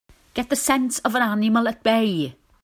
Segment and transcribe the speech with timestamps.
[0.33, 2.35] Get the sense of an animal at bay!